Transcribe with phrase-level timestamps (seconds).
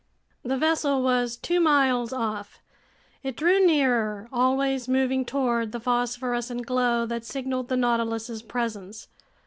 [0.41, 2.57] The vessel was two miles off.
[3.21, 9.09] It drew nearer, always moving toward the phosphorescent glow that signaled the Nautilus's presence.